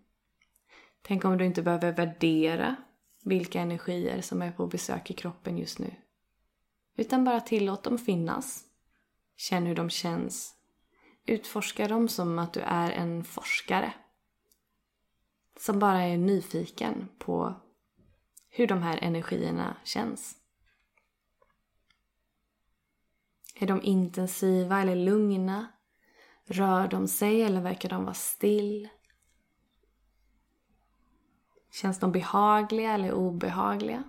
Tänk 1.02 1.26
om 1.26 1.38
du 1.38 1.46
inte 1.46 1.62
behöver 1.62 1.92
värdera 1.92 2.76
vilka 3.24 3.62
energier 3.62 4.22
som 4.22 4.42
är 4.42 4.52
på 4.52 4.68
besök 4.68 5.12
i 5.12 5.14
kroppen 5.14 5.58
just 5.58 5.80
nu. 5.80 5.96
Utan 6.96 7.24
bara 7.24 7.42
tillåt 7.42 7.84
dem 7.84 7.98
finnas. 7.98 8.64
Känn 9.36 9.66
hur 9.66 9.76
de 9.76 9.90
känns. 9.90 10.56
Utforska 11.26 11.88
dem 11.88 12.08
som 12.08 12.40
att 12.40 12.54
du 12.54 12.60
är 12.60 12.92
en 12.92 13.24
forskare. 13.24 13.94
Som 15.60 15.80
bara 15.80 16.02
är 16.02 16.18
nyfiken 16.18 17.10
på 17.18 17.56
hur 18.50 18.68
de 18.68 18.82
här 18.82 19.00
energierna 19.02 19.78
känns. 19.84 20.36
Är 23.56 23.68
de 23.68 23.82
intensiva 23.84 24.82
eller 24.82 24.96
lugna? 24.96 25.68
Rör 26.50 26.88
de 26.88 27.08
sig 27.08 27.42
eller 27.42 27.62
verkar 27.62 27.90
de 27.90 28.04
vara 28.04 28.14
still? 28.14 28.90
Känns 31.72 32.00
de 32.00 32.12
behagliga 32.12 32.94
eller 32.94 33.12
obehagliga? 33.12 34.04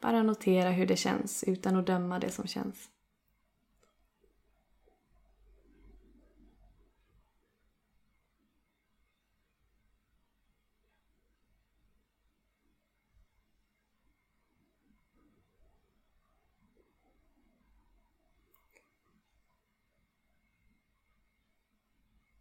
Bara 0.00 0.22
notera 0.22 0.70
hur 0.70 0.86
det 0.86 0.96
känns 0.96 1.44
utan 1.44 1.76
att 1.76 1.86
döma 1.86 2.18
det 2.18 2.30
som 2.30 2.46
känns. 2.46 2.90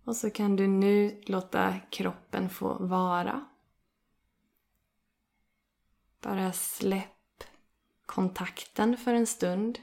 Och 0.06 0.16
så 0.16 0.30
kan 0.30 0.56
du 0.56 0.68
nu 0.68 1.22
låta 1.26 1.80
kroppen 1.80 2.50
få 2.50 2.74
vara. 2.74 3.46
Bara 6.22 6.54
släpp 6.54 7.44
kontakten 8.06 8.98
för 8.98 9.14
en 9.14 9.28
stund. 9.28 9.80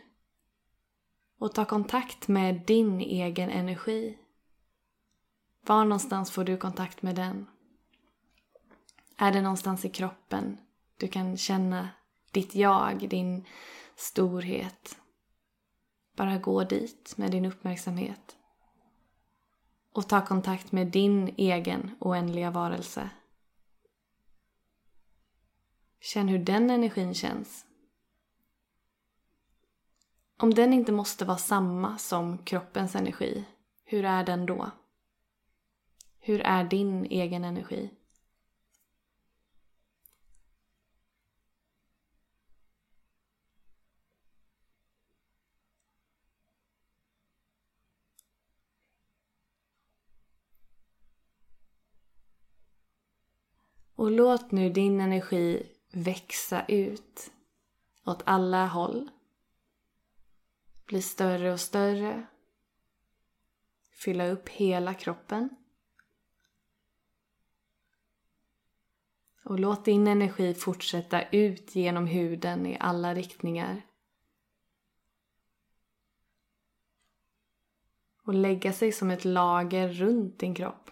Och 1.39 1.55
ta 1.55 1.65
kontakt 1.65 2.29
med 2.29 2.67
din 2.67 3.01
egen 3.01 3.51
energi. 3.51 4.19
Var 5.67 5.85
någonstans 5.85 6.31
får 6.31 6.45
du 6.45 6.57
kontakt 6.57 7.03
med 7.03 7.15
den? 7.15 7.47
Är 9.17 9.33
det 9.33 9.41
någonstans 9.43 9.85
i 9.85 9.89
kroppen 9.89 10.59
du 10.97 11.09
kan 11.09 11.37
känna 11.37 11.89
ditt 12.31 12.55
jag, 12.55 13.09
din 13.09 13.47
storhet? 13.97 14.99
Bara 16.17 16.39
gå 16.39 16.65
dit 16.65 17.15
med 17.17 17.31
din 17.31 17.45
uppmärksamhet 17.45 18.37
och 19.93 20.09
ta 20.09 20.27
kontakt 20.27 20.73
med 20.73 20.87
din 20.87 21.35
egen 21.37 21.97
oändliga 22.01 22.51
varelse. 22.51 23.11
Känn 26.01 26.29
hur 26.29 26.39
den 26.39 26.71
energin 26.71 27.15
känns. 27.15 27.67
Om 30.37 30.55
den 30.55 30.73
inte 30.73 30.93
måste 30.93 31.25
vara 31.25 31.39
samma 31.39 31.99
som 31.99 32.39
kroppens 32.39 32.95
energi, 32.95 33.45
hur 33.85 34.05
är 34.05 34.25
den 34.25 34.47
då? 34.47 34.71
Hur 36.19 36.41
är 36.41 36.65
din 36.65 37.05
egen 37.05 37.45
energi? 37.45 37.91
Och 54.03 54.11
låt 54.11 54.51
nu 54.51 54.71
din 54.71 55.01
energi 55.01 55.67
växa 55.91 56.65
ut 56.69 57.33
åt 58.05 58.23
alla 58.25 58.67
håll. 58.67 59.11
Bli 60.87 61.03
större 61.03 61.53
och 61.53 61.61
större. 61.61 62.27
Fylla 63.91 64.29
upp 64.29 64.49
hela 64.49 64.95
kroppen. 64.95 65.49
Och 69.45 69.59
låt 69.59 69.85
din 69.85 70.07
energi 70.07 70.55
fortsätta 70.55 71.29
ut 71.29 71.75
genom 71.75 72.07
huden 72.07 72.67
i 72.67 72.77
alla 72.81 73.15
riktningar. 73.15 73.83
Och 78.23 78.35
lägga 78.35 78.73
sig 78.73 78.93
som 78.93 79.11
ett 79.11 79.25
lager 79.25 79.89
runt 79.89 80.39
din 80.39 80.55
kropp. 80.55 80.91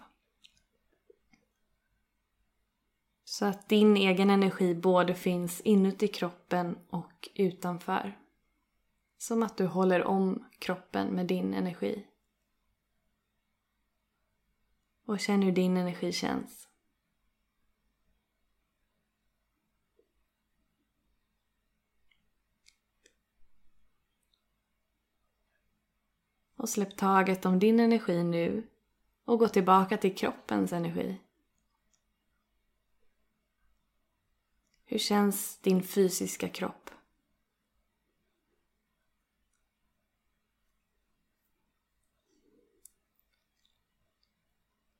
Så 3.31 3.45
att 3.45 3.69
din 3.69 3.97
egen 3.97 4.29
energi 4.29 4.75
både 4.75 5.15
finns 5.15 5.61
inuti 5.61 6.07
kroppen 6.07 6.77
och 6.89 7.29
utanför. 7.35 8.19
Som 9.17 9.43
att 9.43 9.57
du 9.57 9.65
håller 9.65 10.03
om 10.03 10.45
kroppen 10.59 11.07
med 11.07 11.25
din 11.25 11.53
energi. 11.53 12.05
Och 15.05 15.19
känn 15.19 15.41
hur 15.41 15.51
din 15.51 15.77
energi 15.77 16.11
känns. 16.11 16.67
Och 26.55 26.69
släpp 26.69 26.97
taget 26.97 27.45
om 27.45 27.59
din 27.59 27.79
energi 27.79 28.23
nu 28.23 28.67
och 29.25 29.39
gå 29.39 29.47
tillbaka 29.47 29.97
till 29.97 30.15
kroppens 30.15 30.73
energi. 30.73 31.19
Hur 34.91 34.97
känns 34.97 35.57
din 35.57 35.83
fysiska 35.83 36.49
kropp? 36.49 36.89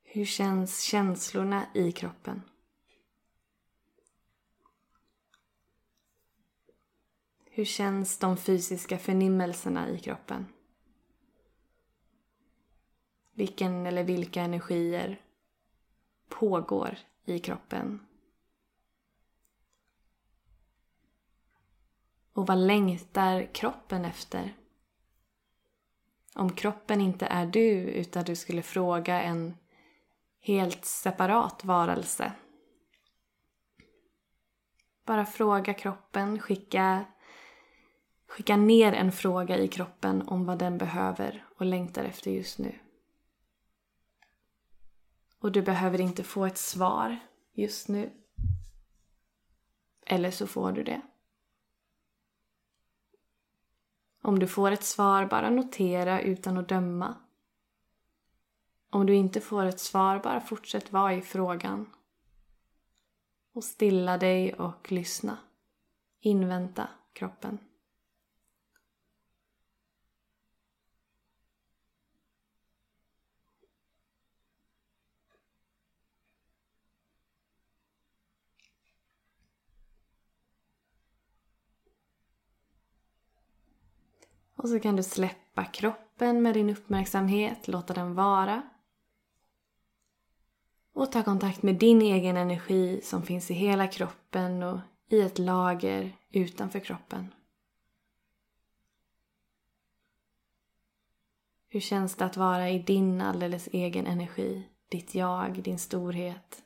Hur 0.04 0.26
känns 0.26 0.82
känslorna 0.82 1.68
i 1.74 1.92
kroppen? 1.92 2.42
Hur 7.46 7.66
känns 7.66 8.18
de 8.18 8.38
fysiska 8.38 8.98
förnimmelserna 8.98 9.90
i 9.90 10.00
kroppen? 10.00 10.46
Vilken 13.34 13.86
eller 13.86 14.04
vilka 14.04 14.42
energier 14.42 15.22
pågår 16.28 16.98
i 17.26 17.40
kroppen? 17.40 18.08
Och 22.34 22.48
vad 22.48 22.58
längtar 22.58 23.54
kroppen 23.54 24.06
efter? 24.06 24.56
Om 26.36 26.56
kroppen 26.56 27.02
inte 27.02 27.26
är 27.26 27.46
du 27.46 27.70
utan 27.72 28.24
du 28.24 28.36
skulle 28.36 28.62
fråga 28.62 29.22
en 29.22 29.58
helt 30.40 30.86
separat 30.86 31.66
varelse. 31.66 32.34
Bara 35.06 35.26
fråga 35.26 35.74
kroppen, 35.74 36.40
skicka, 36.40 37.06
skicka 38.28 38.58
ner 38.58 38.94
en 38.94 39.12
fråga 39.12 39.58
i 39.58 39.68
kroppen 39.68 40.22
om 40.22 40.46
vad 40.46 40.60
den 40.60 40.78
behöver 40.78 41.46
och 41.58 41.66
längtar 41.66 42.04
efter 42.04 42.32
just 42.32 42.60
nu. 42.60 42.80
Och 45.40 45.52
du 45.52 45.62
behöver 45.62 46.02
inte 46.02 46.24
få 46.24 46.46
ett 46.46 46.58
svar 46.58 47.20
just 47.54 47.88
nu. 47.88 48.12
Eller 50.06 50.32
så 50.32 50.48
får 50.48 50.72
du 50.72 50.84
det. 50.84 51.02
Om 54.22 54.40
du 54.40 54.48
får 54.48 54.72
ett 54.72 54.84
svar, 54.84 55.26
bara 55.26 55.50
notera 55.50 56.22
utan 56.22 56.58
att 56.58 56.70
döma. 56.70 57.16
Om 58.90 59.06
du 59.06 59.16
inte 59.16 59.42
får 59.42 59.66
ett 59.66 59.80
svar, 59.80 60.20
bara 60.20 60.42
fortsätt 60.42 60.92
vara 60.92 61.14
i 61.14 61.22
frågan. 61.22 61.90
Och 63.54 63.64
stilla 63.64 64.18
dig 64.18 64.54
och 64.54 64.92
lyssna. 64.92 65.38
Invänta 66.20 66.88
kroppen. 67.14 67.58
Och 84.62 84.70
så 84.70 84.80
kan 84.80 84.96
du 84.96 85.04
släppa 85.04 85.66
kroppen 85.66 86.42
med 86.42 86.54
din 86.54 86.70
uppmärksamhet, 86.70 87.68
låta 87.68 87.94
den 87.94 88.16
vara. 88.16 88.62
Och 90.94 91.12
ta 91.12 91.24
kontakt 91.24 91.64
med 91.64 91.76
din 91.76 92.02
egen 92.02 92.38
energi 92.38 93.02
som 93.04 93.24
finns 93.24 93.52
i 93.52 93.54
hela 93.54 93.88
kroppen 93.88 94.64
och 94.64 94.80
i 95.10 95.22
ett 95.22 95.40
lager 95.40 96.18
utanför 96.32 96.80
kroppen. 96.80 97.34
Hur 101.70 101.80
känns 101.80 102.16
det 102.16 102.26
att 102.26 102.38
vara 102.38 102.70
i 102.70 102.80
din 102.80 103.22
alldeles 103.22 103.70
egen 103.72 104.08
energi? 104.08 104.68
Ditt 104.90 105.16
jag, 105.16 105.64
din 105.64 105.80
storhet. 105.80 106.64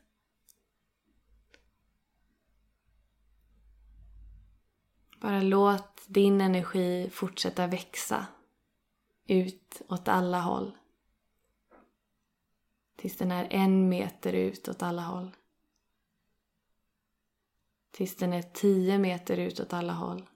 Bara 5.25 5.41
låt 5.41 6.01
din 6.07 6.41
energi 6.41 7.09
fortsätta 7.09 7.67
växa 7.67 8.27
ut 9.27 9.81
åt 9.89 10.07
alla 10.07 10.41
håll. 10.41 10.77
Tills 12.95 13.17
den 13.17 13.31
är 13.31 13.47
en 13.51 13.89
meter 13.89 14.33
ut 14.33 14.67
åt 14.67 14.83
alla 14.83 15.01
håll. 15.01 15.35
Tills 17.91 18.15
den 18.15 18.33
är 18.33 18.41
tio 18.41 18.97
meter 18.97 19.37
ut 19.37 19.59
åt 19.59 19.73
alla 19.73 19.93
håll. 19.93 20.29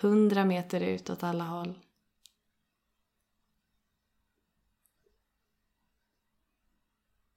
Hundra 0.00 0.44
meter 0.44 0.80
ut 0.80 1.10
åt 1.10 1.22
alla 1.22 1.44
håll. 1.44 1.78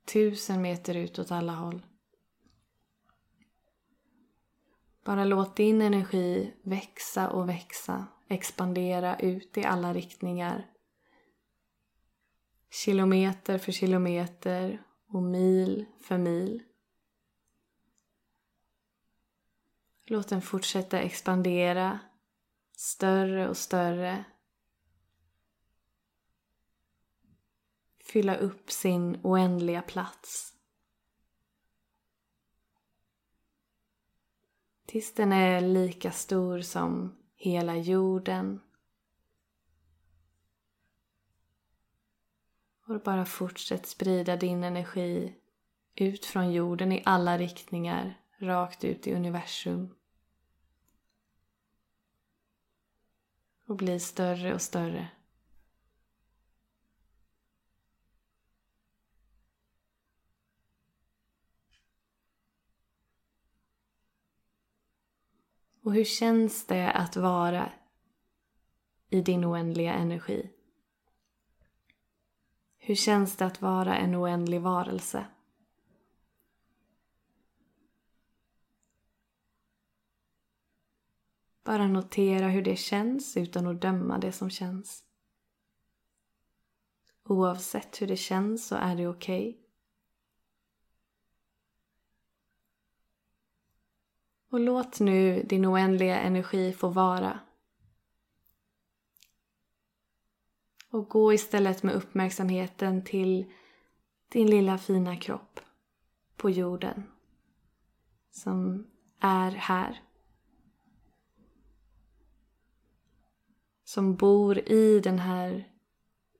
Tusen 0.05 0.61
meter 0.61 0.95
ut 0.95 1.19
åt 1.19 1.31
alla 1.31 1.53
håll. 1.53 1.81
Bara 5.07 5.25
låt 5.25 5.55
din 5.55 5.81
energi 5.81 6.53
växa 6.61 7.29
och 7.29 7.49
växa, 7.49 8.07
expandera 8.27 9.19
ut 9.19 9.57
i 9.57 9.63
alla 9.63 9.93
riktningar. 9.93 10.67
Kilometer 12.69 13.57
för 13.57 13.71
kilometer 13.71 14.83
och 15.07 15.23
mil 15.23 15.85
för 16.01 16.17
mil. 16.17 16.63
Låt 20.05 20.27
den 20.27 20.41
fortsätta 20.41 20.99
expandera, 20.99 21.99
större 22.77 23.49
och 23.49 23.57
större. 23.57 24.23
Fylla 28.03 28.35
upp 28.35 28.71
sin 28.71 29.19
oändliga 29.23 29.81
plats. 29.81 30.56
Tills 34.88 35.13
den 35.13 35.32
är 35.32 35.62
lika 35.62 36.12
stor 36.12 36.62
som 36.62 37.17
hela 37.36 37.76
jorden. 37.76 38.62
Och 42.86 43.02
bara 43.02 43.26
fortsätt 43.26 43.86
sprida 43.86 44.36
din 44.36 44.63
energi 44.63 45.36
ut 45.95 46.26
från 46.26 46.52
jorden 46.52 46.91
i 46.91 47.04
alla 47.06 47.38
riktningar, 47.38 48.21
rakt 48.38 48.84
ut 48.84 49.08
i 49.08 49.13
universum. 49.13 49.95
Och 53.65 53.76
bli 53.76 54.00
större 54.00 54.54
och 54.54 54.62
större. 54.62 55.08
Och 65.88 65.93
hur 65.93 66.04
känns 66.04 66.65
det 66.65 66.91
att 66.91 67.15
vara 67.15 67.71
i 69.10 69.21
din 69.21 69.45
oändliga 69.45 69.93
energi? 69.93 70.52
Hur 72.78 72.95
känns 72.95 73.38
det 73.38 73.45
att 73.45 73.62
vara 73.62 73.97
en 73.97 74.15
oändlig 74.15 74.62
varelse? 74.62 75.26
Bara 81.63 81.88
notera 81.88 82.47
hur 82.47 82.62
det 82.62 82.76
känns 82.76 83.38
utan 83.38 83.67
att 83.67 83.82
döma 83.82 84.17
det 84.17 84.32
som 84.32 84.50
känns. 84.50 85.04
Oavsett 87.23 88.02
hur 88.02 88.08
det 88.08 88.17
känns 88.17 88.67
så 88.67 88.76
är 88.76 88.95
det 88.95 89.08
okej. 89.08 89.50
Okay. 89.50 89.66
Och 94.49 94.60
låt 94.60 94.99
nu 94.99 95.43
din 95.43 95.65
oändliga 95.65 96.19
energi 96.19 96.73
få 96.73 96.88
vara. 96.88 97.39
Och 100.89 101.10
gå 101.10 101.33
istället 101.33 101.83
med 101.83 101.95
uppmärksamheten 101.95 103.03
till 103.03 103.45
din 104.29 104.49
lilla 104.49 104.77
fina 104.77 105.15
kropp 105.15 105.60
på 106.36 106.49
jorden 106.49 107.03
som 108.31 108.88
är 109.19 109.51
här. 109.51 110.03
Som 113.83 114.15
bor 114.15 114.60
i 114.71 114.99
den 114.99 115.19
här 115.19 115.71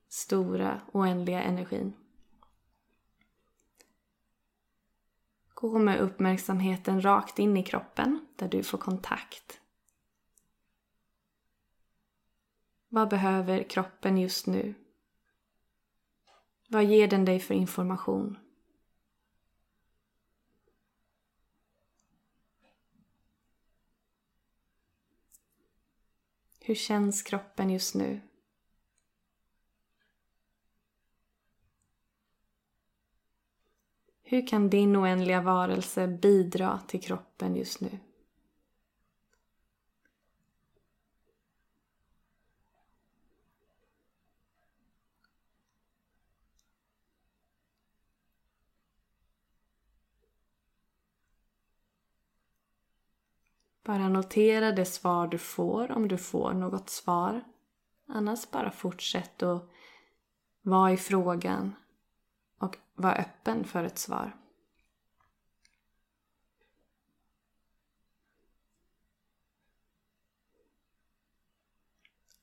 stora 0.08 0.80
oändliga 0.92 1.42
energin. 1.42 1.92
Gå 5.60 5.78
med 5.78 6.00
uppmärksamheten 6.00 7.04
rakt 7.04 7.38
in 7.38 7.56
i 7.56 7.62
kroppen 7.62 8.26
där 8.36 8.48
du 8.48 8.62
får 8.62 8.78
kontakt. 8.78 9.60
Vad 12.88 13.08
behöver 13.08 13.62
kroppen 13.62 14.18
just 14.18 14.46
nu? 14.46 14.74
Vad 16.68 16.84
ger 16.84 17.08
den 17.08 17.24
dig 17.24 17.40
för 17.40 17.54
information? 17.54 18.38
Hur 26.60 26.74
känns 26.74 27.22
kroppen 27.22 27.70
just 27.70 27.94
nu? 27.94 28.20
Hur 34.30 34.46
kan 34.46 34.70
din 34.70 34.96
oändliga 34.96 35.40
varelse 35.40 36.06
bidra 36.08 36.80
till 36.86 37.02
kroppen 37.02 37.56
just 37.56 37.80
nu? 37.80 37.98
Bara 53.84 54.08
notera 54.08 54.72
det 54.72 54.84
svar 54.84 55.26
du 55.26 55.38
får 55.38 55.90
om 55.90 56.08
du 56.08 56.18
får 56.18 56.52
något 56.52 56.90
svar. 56.90 57.44
Annars 58.06 58.50
bara 58.50 58.70
fortsätt 58.70 59.42
att 59.42 59.70
vara 60.62 60.92
i 60.92 60.96
frågan 60.96 61.74
och 62.58 62.76
var 62.94 63.20
öppen 63.20 63.64
för 63.64 63.84
ett 63.84 63.98
svar. 63.98 64.36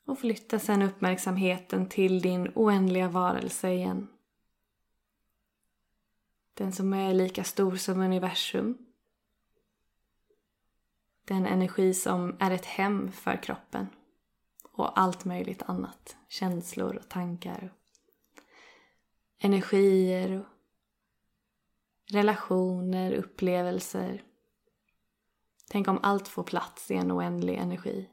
Och 0.05 0.19
flytta 0.19 0.59
sedan 0.59 0.81
uppmärksamheten 0.81 1.89
till 1.89 2.21
din 2.21 2.51
oändliga 2.55 3.09
varelse 3.09 3.69
igen. 3.69 4.07
Den 6.53 6.71
som 6.71 6.93
är 6.93 7.13
lika 7.13 7.43
stor 7.43 7.75
som 7.75 8.01
universum. 8.01 8.77
Den 11.25 11.45
energi 11.45 11.93
som 11.93 12.35
är 12.39 12.51
ett 12.51 12.65
hem 12.65 13.11
för 13.11 13.43
kroppen. 13.43 13.87
Och 14.71 14.99
allt 14.99 15.25
möjligt 15.25 15.63
annat. 15.63 16.17
Känslor 16.27 16.95
och 16.95 17.09
tankar 17.09 17.71
energier, 19.37 20.45
relationer, 22.11 23.13
upplevelser. 23.13 24.23
Tänk 25.69 25.87
om 25.87 25.99
allt 26.03 26.27
får 26.27 26.43
plats 26.43 26.91
i 26.91 26.95
en 26.95 27.11
oändlig 27.11 27.55
energi. 27.55 28.09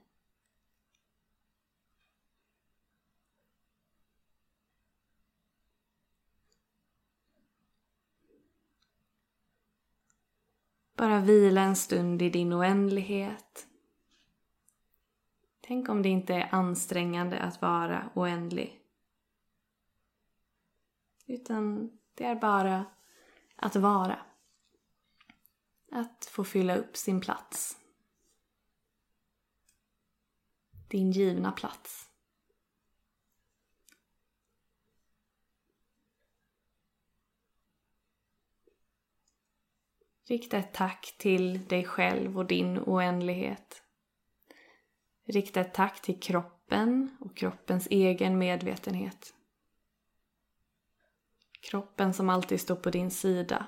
Bara 10.96 11.20
vila 11.20 11.60
en 11.60 11.76
stund 11.76 12.22
i 12.22 12.30
din 12.30 12.52
oändlighet. 12.52 13.66
Tänk 15.60 15.88
om 15.88 16.02
det 16.02 16.08
inte 16.08 16.34
är 16.34 16.54
ansträngande 16.54 17.38
att 17.38 17.62
vara 17.62 18.10
oändlig. 18.14 18.81
Utan 21.32 21.90
det 22.14 22.24
är 22.24 22.34
bara 22.34 22.84
att 23.56 23.76
vara. 23.76 24.18
Att 25.90 26.24
få 26.24 26.44
fylla 26.44 26.76
upp 26.76 26.96
sin 26.96 27.20
plats. 27.20 27.78
Din 30.88 31.10
givna 31.10 31.52
plats. 31.52 32.10
Rikta 40.24 40.58
ett 40.58 40.74
tack 40.74 41.14
till 41.18 41.66
dig 41.66 41.84
själv 41.84 42.38
och 42.38 42.46
din 42.46 42.78
oändlighet. 42.78 43.82
Rikta 45.24 45.60
ett 45.60 45.74
tack 45.74 46.02
till 46.02 46.20
kroppen 46.20 47.16
och 47.20 47.36
kroppens 47.36 47.86
egen 47.90 48.38
medvetenhet. 48.38 49.34
Kroppen 51.62 52.14
som 52.14 52.30
alltid 52.30 52.60
står 52.60 52.76
på 52.76 52.90
din 52.90 53.10
sida. 53.10 53.66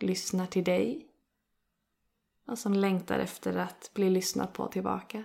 Lyssnar 0.00 0.46
till 0.46 0.64
dig. 0.64 1.08
Och 2.46 2.58
som 2.58 2.74
längtar 2.74 3.18
efter 3.18 3.56
att 3.56 3.90
bli 3.94 4.10
lyssnad 4.10 4.52
på 4.52 4.68
tillbaka. 4.68 5.24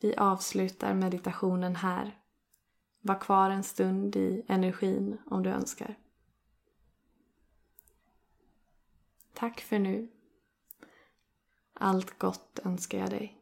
Vi 0.00 0.16
avslutar 0.16 0.94
meditationen 0.94 1.76
här. 1.76 2.20
Var 3.00 3.20
kvar 3.20 3.50
en 3.50 3.64
stund 3.64 4.16
i 4.16 4.44
energin 4.48 5.18
om 5.26 5.42
du 5.42 5.50
önskar. 5.50 5.98
Tack 9.32 9.60
för 9.60 9.78
nu. 9.78 10.08
Allt 11.72 12.18
gott 12.18 12.58
önskar 12.64 12.98
jag 12.98 13.10
dig. 13.10 13.35